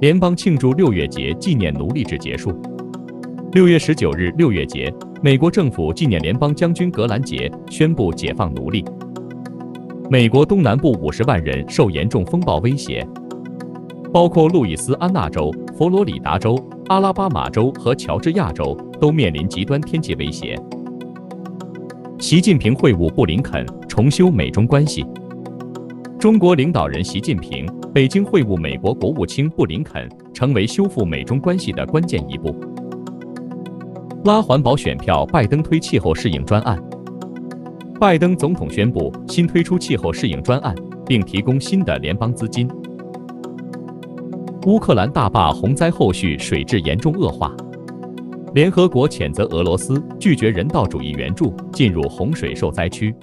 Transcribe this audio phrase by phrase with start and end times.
[0.00, 2.52] 联邦庆祝六月节，纪念奴隶制结束。
[3.52, 8.84] 六月十九日，六月节，美国政府纪念联邦将军格兰杰，宣布解放奴隶。
[10.10, 13.06] 美国东南部五十万人受严重风暴威胁，
[14.12, 20.60] 包括路易斯安那州、佛罗里达州、阿拉巴马州和乔治亚州都面临极端天气威胁。
[22.18, 25.06] 习近平会晤布林肯，重修美中关系。
[26.18, 32.58] 中国领导人习近平北京会晤美国国务卿布林肯，成为修复美中关系的关键一步。
[34.24, 36.82] 拉环保选票，拜登推气候适应专案。
[38.00, 40.74] 拜登总统宣布新推出气候适应专案，
[41.06, 42.66] 并提供新的联邦资金。
[44.66, 47.54] 乌克兰大坝洪灾后续水质严重恶化，
[48.54, 53.14] 联合国谴责俄罗斯拒绝人道主义援助进入洪水受灾区。